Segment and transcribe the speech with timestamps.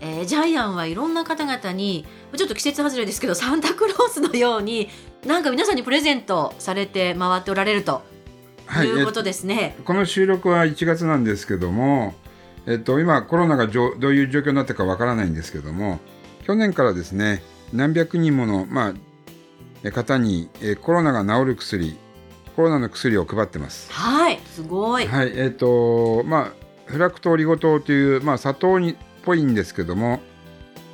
[0.00, 4.88] えージャイアンはいろんな方々にちょっと季節外れですけどサンタクロースのように
[5.26, 8.02] なんか皆さんにプレゼントされて回っておられると
[8.70, 9.76] はいいうことですね。
[9.78, 12.14] えこの収録は1月なんですけども、
[12.66, 15.98] えっと、今コロナがどういう状況になったかわからないんですけども、
[16.46, 17.42] 去年からですね、
[17.72, 18.94] 何百人もの、まあ、
[19.82, 21.98] え方にえコロナが治る薬、
[22.54, 23.92] コロナの薬を配ってます。
[23.92, 25.06] はい、すごい。
[25.06, 26.52] はい、えっと、まあ、
[26.86, 30.20] フラクトオリゴ糖という、まあ、砂糖にっぽいんですけども、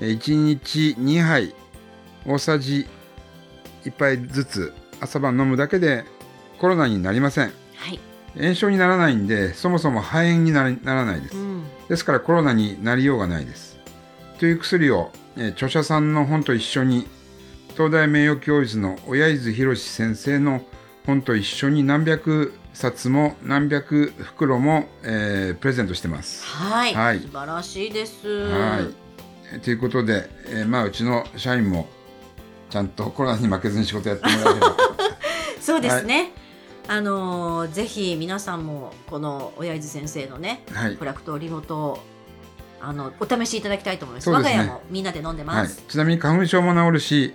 [0.01, 1.55] え1日2杯、
[2.27, 2.87] 大さじ
[3.85, 6.05] 1杯ずつ朝晩飲むだけで
[6.59, 7.53] コロナになりません。
[7.77, 8.01] はい、
[8.37, 11.37] 炎症にならないんでそもそも肺炎にならないです。
[11.37, 13.79] うん、ですからコロナになりようがないです。
[14.39, 17.07] という薬を、えー著者さんの本と一緒に
[17.77, 20.63] 東大名誉教授の親伊豆博先生の
[21.07, 26.45] 本と一緒に何百冊も何百袋も、えープレゼントしてます。
[26.45, 27.21] はい、はい。
[27.21, 28.27] 素晴らしいです。
[28.29, 28.95] はい。
[29.53, 31.87] えーということで、えーまあうちの社員も
[32.69, 34.77] ちゃんとコロナに負けずに仕事やってもらえれば。
[35.61, 36.33] そうですね。
[36.89, 40.97] あのーぜひ皆さんもこの親伊豆先生のね、はい。
[40.97, 41.99] フラクトオリゴ糖を
[42.81, 44.25] あのお試しいただきたいと思います。
[44.25, 44.37] すね。
[44.37, 45.57] 我が家もみんなで飲んではい。
[45.57, 47.35] ます。、ちなみに花粉症も治るし、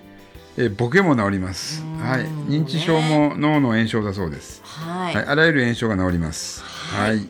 [0.57, 1.85] えーボケも治りますう。
[1.85, 4.61] んはい、認知症も脳の炎症だそうです。
[4.63, 6.63] はい、はい、あらゆる炎症が治ります。
[6.63, 7.29] ははいい、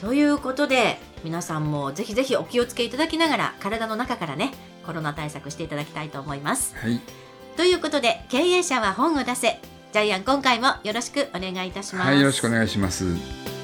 [0.00, 4.52] ということで皆さんもぜひぜひお気をつけいただきながら体の中からね
[4.84, 6.74] コロナ対策していただきたいと思います。
[6.76, 7.00] はい、
[7.56, 9.60] ということで経営者は本を出せ
[9.92, 12.06] ジャイアン今回もよろしくお願いいたします。
[12.08, 13.55] はい、よろしくお願いします。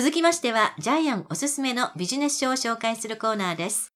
[0.00, 3.92] 続きましては、ジャイアンおすすめのビジネス書を紹介するコーナーです。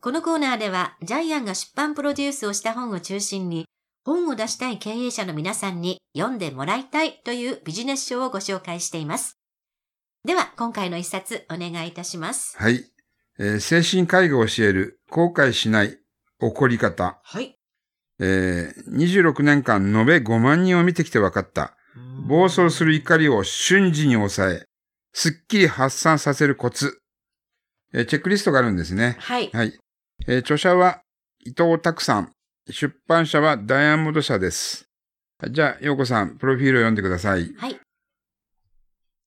[0.00, 3.64] このコーナーでは、ジャイアンが出版プロデュースをした本を中心に、
[4.04, 9.38] 本を出したい経営者の皆さんに読んでもらいたいというビジネス書をご紹介しています。
[10.24, 12.56] では、今回の一冊お願いいたします。
[12.58, 12.84] はい、
[13.38, 15.96] えー精神科医が教える後悔しない
[16.40, 17.20] 怒り方。
[17.22, 17.56] はい。
[18.18, 21.76] えー26年間延べ5万人を見てきて分かった。
[22.26, 24.65] 暴走する怒りを瞬時に抑え、
[25.18, 27.00] すっきり発散させるコツ。
[27.94, 29.16] えーチェックリストがあるんですね。
[29.18, 29.48] はい。
[29.50, 29.72] はい。
[30.26, 31.00] えー著者は
[31.42, 32.32] 伊藤拓さん。
[32.68, 34.84] 出版社はダイヤモンド社です。
[35.50, 37.54] じゃあ、陽子さん、プロフィールを読んでください。
[37.56, 37.80] はい。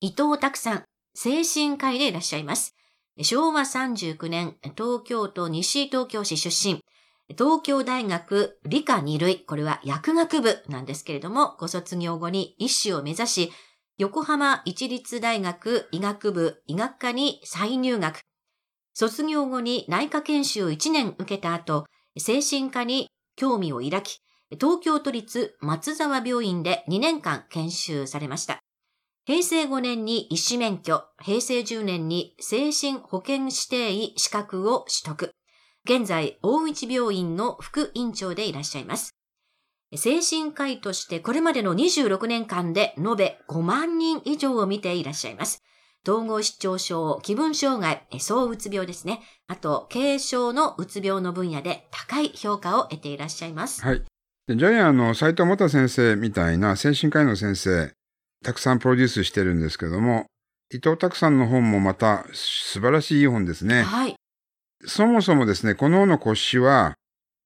[0.02, 0.84] 伊藤拓さん、
[1.16, 2.76] 精神科医でいらっしゃいます。
[3.24, 6.84] 昭和39年、東京都西東京市出身。
[7.30, 13.52] 東京大学理科二類、これは薬学部なんですけれども、ご卒業後に医師を目指し、
[14.00, 18.22] 横浜市立大学医学部医学科に再入学。
[18.94, 21.84] 卒業後に内科研修1年受けた後、
[22.18, 24.22] 精神科に興味を抱き、
[24.52, 28.60] 東京都立松沢病院で2年間研修されました。
[29.26, 35.32] 平成5年に医師免許、平成10年に精神保健指定医資格を取得。
[35.84, 39.19] 現在、大内病院の副院長でいらっしゃいます。
[39.98, 45.64] 精神科医としてこれまでの26年間で延べ5万人以上を見ていらっしゃいます。
[46.08, 49.22] 統合失調症、気分障害、躁うつ病ですね。
[49.48, 53.84] あと、軽症のうつ病の分野で高い評価を得ていらっしゃいます。
[53.84, 54.04] はい。
[54.48, 57.92] でジャイアンの斉藤元先生みたいな精神科医の先生、
[58.44, 60.26] たくさんプロデュースしてるんですけども、
[60.72, 63.84] 伊藤拓さんの本もまた素晴らしい本ですね。
[63.84, 64.16] はい。
[64.86, 66.96] そもそもですね、この本の骨子は、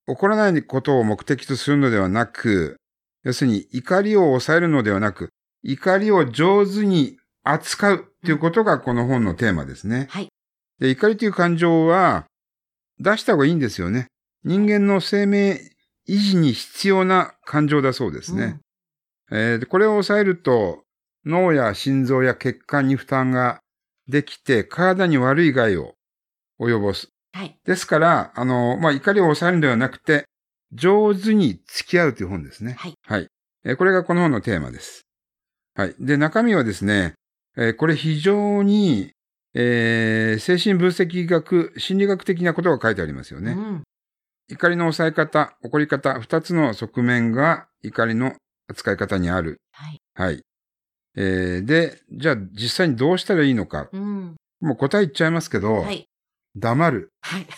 [0.07, 2.77] 起こらないことを目的とするのではなく、
[3.23, 5.29] 要するに怒りを抑えるのではなく、
[5.63, 10.07] 怒りを上手に扱うということがこの本のテーマですね。
[10.09, 10.27] はい。
[10.79, 12.25] で怒りという感情は
[12.99, 14.07] 出した方がいいんですよね。
[14.43, 15.61] 人間の生命
[16.09, 18.59] 維持に必要な感情だそうですね。
[19.31, 20.83] えーでこれを抑えると
[21.25, 23.59] 脳や心臓や血管に負担が
[24.07, 25.93] できて体に悪い害を
[26.59, 27.12] 及ぼす。
[27.33, 27.57] はい。
[27.65, 30.25] ですから、あの、まあ、怒りを抑えるのではなくて、
[30.71, 32.73] 上手に付き合うという本ですね。
[32.77, 32.93] はい。
[33.05, 33.27] はい。
[33.65, 35.01] えーこれがこの本のテーマです。
[35.75, 35.95] はい。
[35.99, 37.13] で、中身はですね、
[37.57, 39.11] えーこれ非常に、
[39.53, 43.51] えー精神分析学、心理学的なことが書いてありますよね。
[43.53, 43.83] うん。
[44.51, 48.33] 怒りの抑え方、怒り方、二つの側面が怒りの
[48.67, 49.57] 扱い方にある。
[49.71, 49.99] はい。
[50.15, 50.41] はい。
[51.15, 53.89] えーで、じゃあ実際にどうしたらいいのか。
[53.91, 54.35] うん。
[54.59, 56.05] もう答え言っちゃいますけど、はい。
[56.55, 57.09] 黙る。
[57.21, 57.47] はい。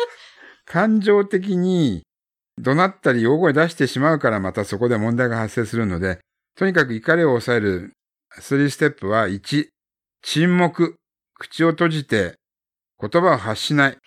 [0.66, 2.02] 感情的に
[2.58, 6.20] 怒鳴ったり大声出してしまうからまたそこで問題が発生するので、
[6.56, 7.92] とにかく怒りを抑える
[8.38, 9.68] 3ステップは1、
[10.22, 10.96] 沈黙。
[11.38, 12.36] 口を閉じて
[12.98, 13.98] 言葉を発しない。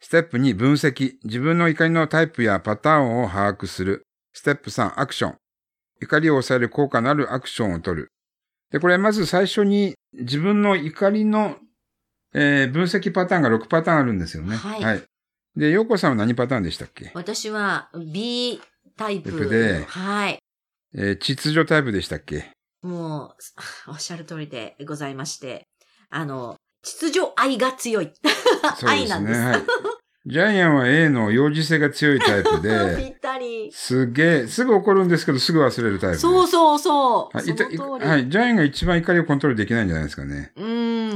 [0.00, 1.14] ステップ2、分析。
[1.24, 4.02] 自分の怒りのタイプやパターンを把握する。
[4.32, 5.36] ステップ3、アクション。
[6.00, 8.08] 怒りを抑える効果のあるアクションを取る。
[8.70, 11.56] で、これまず最初に自分の怒りの、
[12.34, 14.56] えー分析パターンが6パターンあるんですよね。
[14.56, 15.02] はい
[15.56, 17.12] で、洋子さんは何パターンでしたっけ？
[17.14, 18.60] 私は B
[18.96, 19.30] タイプ。
[19.30, 20.38] タイプではい。
[20.96, 22.50] えー秩序タイプでしたっけ？
[22.82, 23.34] も
[23.88, 25.66] う、おっしゃる通りでございまして、
[26.10, 28.12] あの、秩序愛が強い。
[28.84, 29.40] 愛なんです。
[29.40, 29.62] はい。
[30.26, 33.70] ジャイアンは A の幼児性が強いタイプぴで、 ったり。
[33.72, 36.18] すげえ、すぐ怒るんですけどすぐ忘れるタイプ。
[36.18, 37.36] そうそうそう。
[37.36, 37.46] はい。
[38.08, 38.28] はい。
[38.28, 40.52] ジャイアンが一番怒りをコントロールできないんじゃないですかね。
[40.56, 40.64] う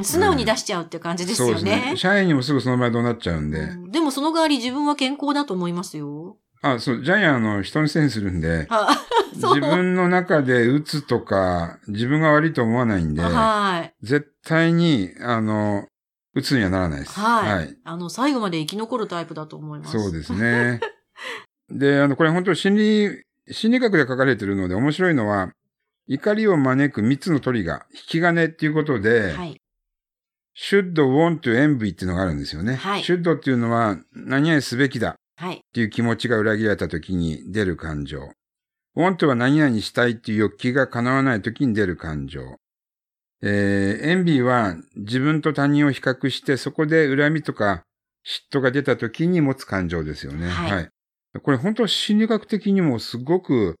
[0.03, 1.97] 素直に出しちゃうっていう感じですよそうですねね。。
[1.97, 3.59] 社員にもすぐその場合どうなっちゃうんで。
[3.59, 6.37] うんでもその代わり自分は健康だと思いますよ。
[6.61, 8.67] あ、そう、ジャイアンあの人のせいにするんで、
[9.33, 13.93] 自分の中で打つとか、自分が悪いと思わないんで、はい。
[14.05, 15.87] 絶対に、あの、
[16.35, 17.19] 打つにはならないです。
[17.19, 17.77] はい。
[17.83, 19.91] あの、最後まで生き残るタイプだと思います。
[19.91, 20.81] そうですね。
[21.69, 25.51] で、あの、これ本当心理、心理学で書かれているので面白いのは、
[26.07, 29.61] 怒りを招く3つのトリガー、引き金っていうことで、はい。
[30.59, 32.75] Should, want, envy っていうのがあるんですよね。
[32.75, 35.61] はい should っていうのは、何々すべきだっはい。
[35.73, 38.31] ていう気持ちが裏切られた時に出る感情。
[38.95, 42.57] want は何々したいっていう欲求が叶わない時に出る感情。
[43.41, 47.83] えー、envy は自分と他人を比較してそこで恨みとか
[48.51, 50.49] 嫉妬が出た時に持つ感情ですよね。
[50.49, 50.89] はい
[51.43, 53.75] これ本当心理学的にもすごく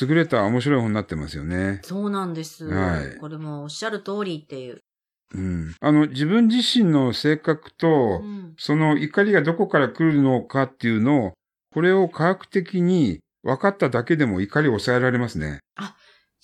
[0.00, 1.80] 優れた面白い本になってますよね。
[1.82, 2.66] そうなんです。
[2.66, 4.80] はいこれもおっしゃる通りっていう。
[5.34, 5.74] うん。
[5.80, 11.32] あの、自分自身の性格と、うんその怒りがどこから来るのかっていうのを、
[11.72, 15.60] これを科学的に分かっただけでも怒りを抑えられますね。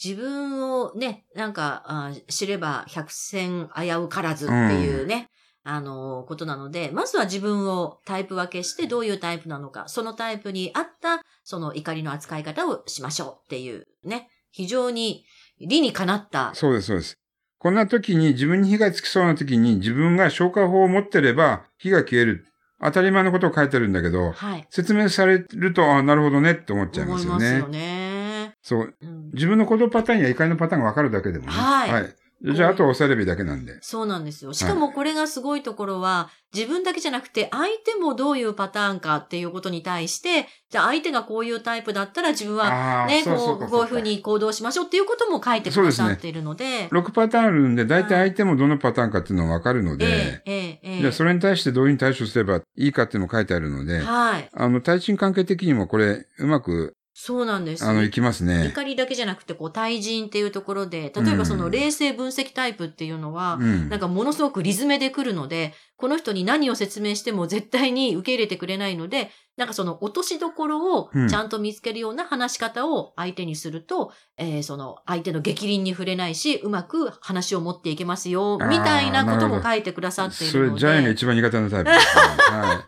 [0.02, 5.28] 自分をね、なんか、あ知れば百戦危うからずっていうね、
[5.62, 15.24] あの、ことなので、まずは自分をタイプ分けしてどういうタイプなのか、そのタイプに合った、その怒りの扱い方をしましょうっていうね、非常に
[15.60, 17.16] 理にかなった、そうです、そうです。
[17.64, 22.44] こんな時に自分に火がつきそうな時に自分が消火法を持ってれば火が消える。
[22.78, 24.66] 当たり前のことを書いてるんだけど、はい。
[24.68, 27.46] 説明されると、あなるほどねって思っちゃいますよね。
[27.46, 28.54] 思いますよね。
[28.60, 28.94] そう。
[29.00, 31.52] うん自分の行動パターンや怒りのパターンが分かるだけでもね。
[31.52, 32.14] はい
[32.52, 33.78] じゃあ、あとは抑えればいいだけなんで。
[33.80, 34.52] そうなんですよ。
[34.52, 50.98] しかもこれがすごいところは、自分だけじゃなくて、相手もどういうパターンかっていうことに対して、じゃあ相手がこういうタイプだったら自分はあね、こう、こういうふうに行動しましょうっていうことも書いてくださっているので、6パターンあるんで、大体相手もどのパターンかっていうのが分かるので、ええ。
[51.00, 54.50] じゃあそれに対してどういうふうに対処すればいいかっていうのも書いてあるので、はい。
[54.52, 57.84] あの、対人関係的にもこれ、うまく、そうなんです。
[57.86, 58.66] あの、いきますね。
[58.66, 81.14] 怒りだけじゃなくて、こう、対人っていうところで、例えばその冷静分析タイプっていうのは、うんなんかものすごくリズメで来るので、この人に何を説明しても絶対に受け入れてくれないので、なんかその落としどころをうんちゃんと見つけるような話し方を相手にすると、えーその相手の激鱗に触れないし、うまく話を持っていけますよ、みたいなことも書いてくださっていそれ、るのジャイアンがで。
[81.14, 82.22] 一番苦手なタイプです、ね。
[82.58, 82.78] はい。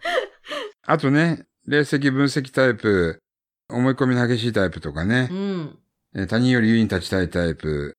[0.88, 3.22] あとね、冷石分析タイプ、
[3.68, 5.78] 思い込みの激しいタイプとかねう、ん。
[6.14, 7.96] えー他人より優位に立ちたいタイプ、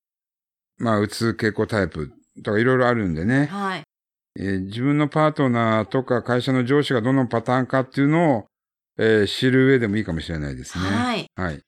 [0.78, 2.12] まあ、うつ傾向タイプ
[2.44, 3.84] とかいろいろあるんでね、はい。
[4.40, 8.46] えー自分のパートナーとか会社の上司がどのパターンかっていうのを、
[8.98, 10.86] えー知る上でもいいかもしれないですね。
[10.86, 11.26] はい。
[11.36, 11.62] はい。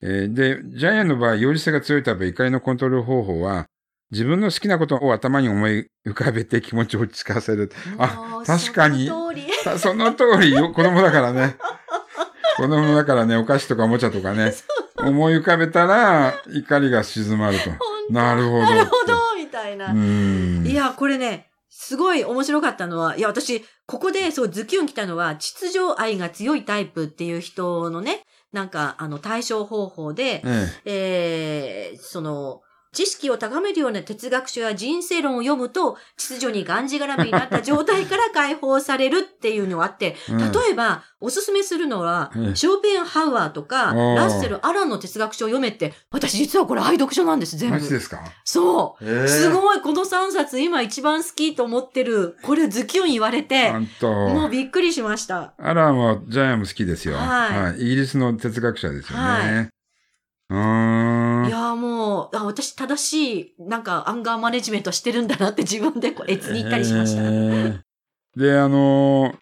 [0.00, 3.66] えーで、ジャイアンの場合、有利性が強いタイプ、怒りのコントロール方法は、
[4.10, 7.70] 自分の好きなことを頭に思い浮かべて気持ちを落ち着かせる。
[7.98, 9.46] あ確かにその通り。
[9.64, 11.56] た その通りよ、子供だからね。
[12.58, 14.52] 子供だからね、お菓子とかおもちゃとかね、
[14.96, 17.70] 思い浮かべたら、怒りが静まると。
[18.12, 18.62] なるほど。
[18.62, 19.94] なるほど、みたいな。
[19.94, 30.42] いや、これね、すごい面白かったのは、いや、私、ここで、そう、ズキュン来たのは、秩序愛が強いタイプっていう人のね、なんか、あの、対処方法で、
[30.84, 32.62] ええー、その、
[32.98, 47.76] 知識を高めるような哲学書や人生論を読むと、秩序にがんじがらめになった状態から解放されるっていうのがあって、例えば、おすすめするのは、ええショーペンハウアーとか、ラッセル・アランの哲学書を読めって、私実はこれ愛読書なんです、全部。
[47.76, 48.18] マジですか？
[48.44, 49.04] そう。
[49.04, 52.36] ええすごい、この3冊今一番好きと思ってる。
[52.42, 53.72] これズキュン言われて。
[54.02, 55.54] もうびっくりしました。
[55.58, 57.14] アランはジャイアンも好きですよ。
[57.14, 59.24] はいイギリスの哲学者ですよね。
[59.24, 59.77] はい。
[60.50, 67.22] いやーもう、あ私正しい、なんかアンガーマネジメントしてるんだなって自分でこう、越に言ったりしました。
[67.22, 67.80] えー
[68.36, 69.38] で、あのー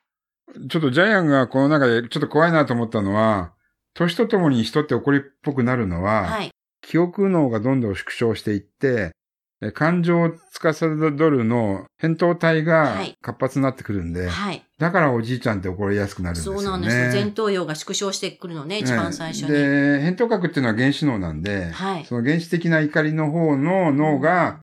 [0.71, 3.53] ちょっとジャイアンがこの中でちょっと怖いなと思ったのは、
[3.95, 6.51] 年とともに人って怒りっぽくなるのは、はい。
[6.81, 9.11] 記憶脳がどんどん縮小していって、え
[9.73, 14.63] 感情を司るの扁桃体がはい活発になってくるんで、はい。
[14.79, 16.61] だからおじいちゃんって怒りやすくなるんですよね。
[16.61, 17.23] そうなんですよ。
[17.23, 19.49] 前頭葉が縮小してくるのね、一番最初に。
[19.49, 19.57] で、
[20.01, 22.05] 扁桃核っていうのは原子脳なんで、はい。
[22.05, 24.61] その原始的な怒りの方の脳が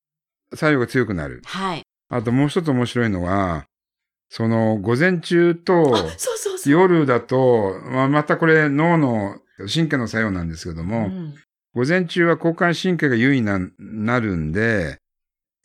[0.53, 1.41] 作用が強くなる。
[1.45, 1.81] はい。
[2.09, 3.65] あともう一つ面白いのは、
[4.29, 5.95] その午前中と。
[6.65, 11.33] 夜だと、まあ、またこれ脳の神経の作用なんですけどうも、ん
[11.75, 14.97] 午前中は交感神経が優位な、なるんで、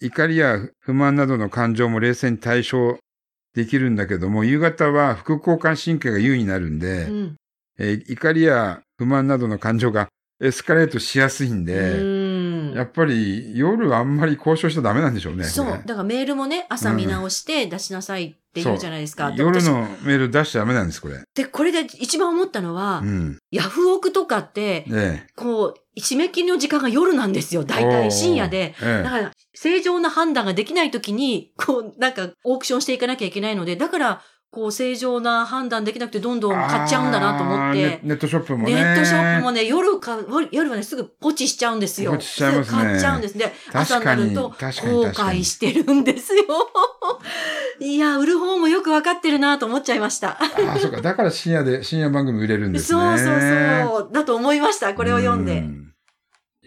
[0.01, 2.99] 怒りや不満などの感情も冷静に対処
[3.55, 7.37] できるんだけども、夕方は副交感神経が優位になるんで、うん。
[7.79, 10.09] えー怒りや不満などの感情が
[10.41, 15.45] エスカレートしやすいんで、うんやっぱり夜あんまり交渉しちゃダメなんでしょうね。
[15.45, 15.67] そう。
[15.67, 19.33] だからメールもね、朝見直して出しなさいって言うじゃないですか。
[19.37, 21.23] 夜のメール出しちゃダメなんです、これ。
[21.35, 23.39] で、これで一番思ったのは、うん。
[23.51, 27.65] ヤフオクとかって、えこう、締め切りの時間が夜なんですよ。
[27.65, 28.75] 大体深夜で。
[28.83, 29.01] え。
[29.01, 38.01] えだから、正常な判断ができないときに、こう、なんか、オークションしていかなきゃいけないので、だから、こう、正常な判断できなくて、どんどん買っちゃうんだなと思ってネ。
[38.03, 38.75] ネットショップもね。
[38.75, 40.19] ネットショップもね、夜か、
[40.51, 42.13] 夜はね、すぐポチしちゃうんですよ。
[42.13, 43.39] ポチしちゃいますねすぐ買っちゃうんです。
[43.39, 44.55] で、朝にになると、後
[45.07, 46.45] 悔してるんですよ。
[47.81, 50.31] いや、売る方もよくわかってるなと思っちゃいました。
[50.31, 50.39] あ
[50.75, 51.01] あ、そうか。
[51.01, 53.01] だから深夜で、深夜番組売れるんですね。
[53.01, 53.41] そうそう
[54.03, 54.11] そう。
[54.13, 54.95] だと思いました。
[54.95, 55.59] これを読んで。
[55.59, 55.89] うん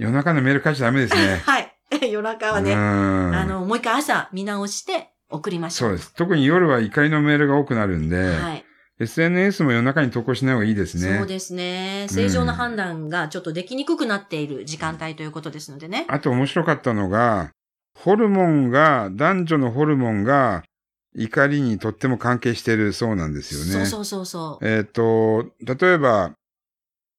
[0.02, 1.42] 夜中のメール返しちゃダメですね。
[1.46, 1.78] はい。
[2.10, 5.90] 夜中はね、うんあの、もう一回朝見直して送りましょう。
[5.90, 6.14] そうです。
[6.14, 8.66] 特に夜は怒りのメールが多くなるんで、はい。
[9.00, 11.18] SNS も夜中に投稿しない方がいいですね。
[11.18, 12.08] そうですね。
[12.10, 16.06] 正常な判断がちょっとできにくくなっている時間帯ということですのでね。
[16.08, 17.50] あと面白かったのが、
[17.98, 20.64] ホルモンが、男女のホルモンが
[21.16, 23.72] 怒りにとっても関係しているそうなんですよね。
[23.72, 24.68] そうそうそうそう。
[24.68, 26.34] えっ、と、例えば、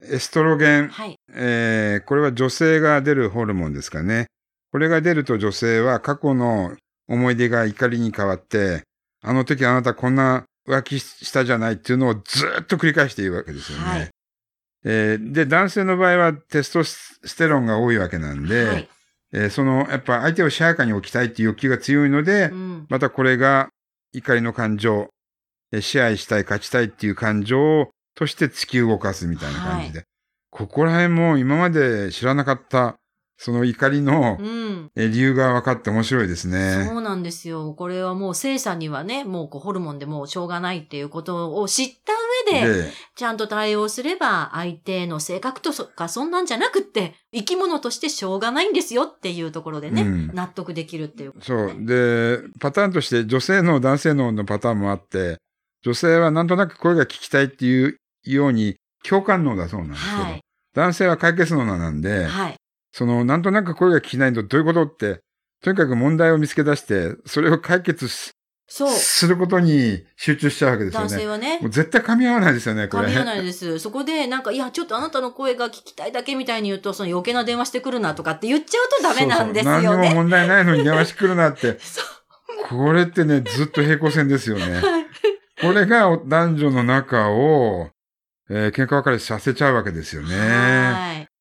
[0.04, 1.16] エストロゲン、はい。
[1.34, 4.26] えーこれは女性が出るホルモンですかね。
[4.72, 6.76] これが出ると女性は過去の
[7.08, 8.82] 思い出が怒りに変わって、
[9.22, 13.84] あの時あなたこんな浮気したじゃないっていうのをずっと繰り返しているわけですよね。
[13.84, 14.10] はい
[14.84, 18.88] えーで、男性の場合はテストステロンが多いわけなんで、はい。
[19.32, 22.86] えーその、やっぱ相手を支配下に置きたいっていう欲求が強いので、うん。
[22.88, 23.68] またこれが
[24.12, 25.08] 怒りの感情、
[25.72, 30.04] えー支配したい、勝ちたいっていう感情として突き動かすみたいな感じで。
[30.50, 32.96] ここら辺も今まで知らなかった、
[33.36, 34.38] その怒りの
[34.94, 36.86] 理由が分かって面白いですね。
[36.88, 37.74] そうなんですよ。
[37.74, 42.12] これはもう、生産にはね、もうこうホルモンでもうしょうがないっていうことを知った
[42.52, 51.34] 上で、で、ちゃんと対応すれば、相手の性格とかそんなんじゃなくって、生き物としてしょうがないんですよっていうところでね、うん納得できるっていう。
[51.40, 51.74] そう。
[51.84, 55.38] で、パターンとして女性の男性ののパターンもあって、
[55.82, 60.40] 女性はなんとなく声が聞きたいっていうように共感能だそうなんですけど、はい。
[60.74, 62.56] 男性は解決能なんで、はい。
[62.92, 65.22] その、なんとなく声が聞きないとどういうことって、
[65.62, 68.32] とにかく問題を見つけ出して、それを解決す
[68.68, 68.90] そう。
[68.90, 71.26] することに集中しちゃうわけですよ男性ね。
[71.26, 73.08] はねもう、絶対噛み合わないですよね、これ。
[73.08, 73.78] 噛み合わないです。
[73.78, 80.14] そこで、なんか、いや、ちょっとあなたの声が聞きたいだけみたいに言うと、その余計な電話してくるなとかって言っちゃうとダメなんですよそうそう何にもね。
[80.14, 81.78] 問題ないのに電話してくるなって。
[81.84, 82.04] そう。
[82.68, 84.64] これってね、ずっと平行線ですよね。
[84.80, 85.06] はい。
[85.60, 87.90] これが男女の中を、
[88.50, 90.36] えー喧嘩別れさせちゃうわけですよね。
[90.36, 91.31] はい。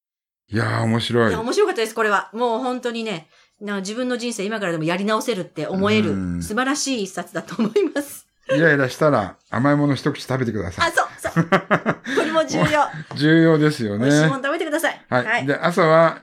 [0.51, 1.39] いやー、面白いいや、。
[1.39, 2.29] 面白かったです、これは。
[2.34, 3.27] もう本当にね、
[3.62, 8.27] な自分の人生今からでもやり直せるって思えるうん素晴らしい一冊だと思います。
[8.50, 10.91] イライラしたら甘いもの一口食べてくださあ、い。
[10.91, 11.43] そう、そう。
[11.43, 12.89] これも重要。
[13.15, 14.05] 重要ですよね。
[14.05, 15.05] 美味しいもの食べてください。
[15.10, 15.25] はい。
[15.25, 15.46] はい。
[15.46, 16.20] で、朝は、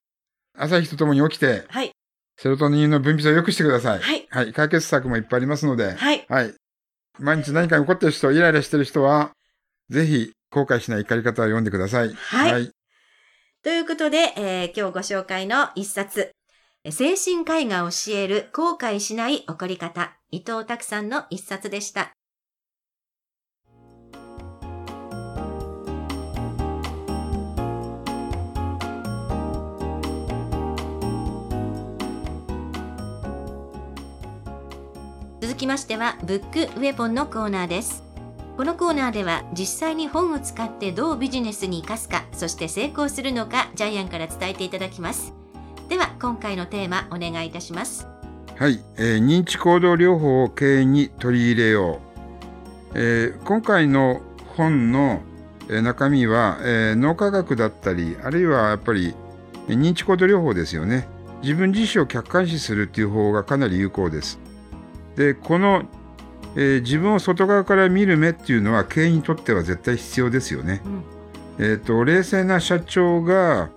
[0.58, 1.92] 朝日とともに起きて、はい。
[2.36, 4.00] セロトニンの分泌を良くしてください。
[4.00, 4.26] はい。
[4.30, 4.52] はい。
[4.52, 6.26] 解決策もいっぱいありますので、はい。
[6.28, 6.54] はい。
[7.18, 9.30] 毎日何か起こってる人、イライラしてる人は、
[9.88, 12.12] ぜひ、後悔しない怒り方を読んでください。
[12.12, 12.70] はい
[13.64, 16.30] ということで、えー今日ご紹介の一冊、
[16.88, 22.12] 精神科医が教える後悔しない怒り方、伊藤拓さんの一冊でした。
[35.40, 38.07] 続きましては、ブックウェポンのコーナーです。
[38.58, 45.32] このコーナーでは実際に本を使ってどうビジネスに生かすか、そして成功するのか、ジャイアンから伝えていただきます。
[45.88, 48.08] では、今回のテーマ、お願いいたします。
[48.56, 52.00] はい、えー認知行動療法を経営に取り入れよ
[52.94, 52.98] う。
[52.98, 54.22] えー今回の
[54.56, 55.22] 本の
[55.68, 59.14] 中身は、えー、脳科学だったり、あるいはやっぱり
[59.68, 61.06] 認知行動療法ですよね。
[61.42, 64.40] 自分自身を客観視するっていう方がかなり有効です。
[65.14, 65.84] で、この、
[66.56, 70.82] えー、自分を外側から見る目っていうのは経営にとっては絶対必要ですよね。
[71.58, 73.70] うん、えっ、ー、と、冷静な社長が、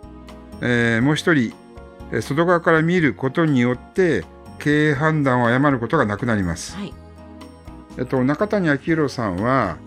[0.62, 1.54] えー、もう一人、
[2.22, 4.26] 外側から見ることによって
[4.60, 6.76] 経営判断を誤ることがなくなります。
[6.76, 6.94] はい、
[7.98, 9.78] えっと、中谷明宏さんは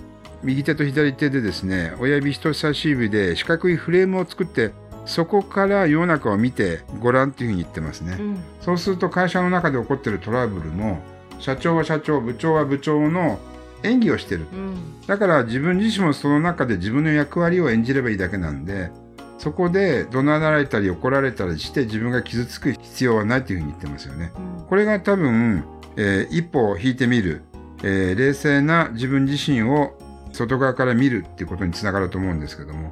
[0.43, 4.73] 右手と左手でですね親指人差し指で四角いフレームを作って
[5.07, 11.03] そこから世の中を見てごらんっていうふうに言ってますね、うん、そうすると会社の中で起こってるトラブルも
[11.45, 13.39] 社長は社長部長は部長の
[13.83, 18.91] 演技をしてる、うん、だから自分自身もその中で自分の役割を演じればいいだけなんで
[19.37, 24.33] そこで怒鳴られたり怒られたりして自分が傷つく必要はないというふうに言ってますよね。
[24.59, 25.65] うん、これが多分、
[25.97, 27.43] えー、一歩引いてみる、
[27.83, 29.99] えー、冷静な自分自身を
[30.33, 32.91] 外側から見るっていうことにつながると思うんですけども、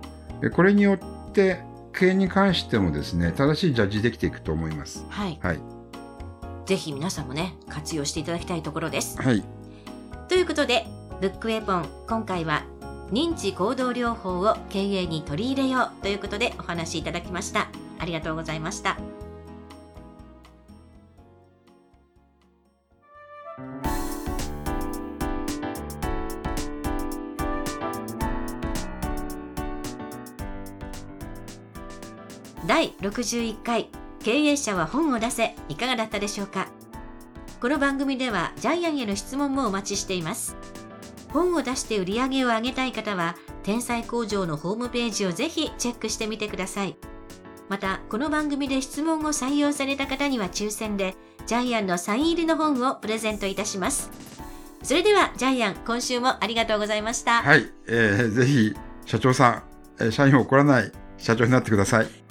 [0.54, 1.62] これによって
[1.94, 5.06] 経営に関してもですね、正しいジャッジできていくと思います。
[5.08, 5.38] はい。
[5.40, 5.81] はい。
[6.72, 9.20] ぜひ皆さんもね、活用していただきたいところです。
[9.20, 9.44] はい。
[10.26, 10.86] ということで、
[11.20, 12.64] ブックウェポン、今回は
[13.10, 17.68] 認知行動療法を経営に取り入れようということでお話しいただきました。
[17.98, 18.96] ありがとうございました。
[32.66, 33.90] 第61回
[34.22, 36.68] 経営者は本を出せいかがだったでしょうか？
[37.60, 40.56] この番組ではジャイアンへの質問もお待ちしています。
[41.32, 46.96] 本を出して売り上げを上げたい方は、天才工場のホームページをぜひチェックしてみてください。
[47.68, 54.10] また、この番組で質問を採用された方には抽選で、ジャイアンのサイン入りの本をプレゼントいたします。
[54.84, 57.42] それでは、ジャイアン、今週もありがとうございました。
[57.42, 58.74] はい、えー、ぜひ、
[59.06, 59.64] 社長さ
[59.98, 62.21] ん、え、社員を怒らない社長になってください。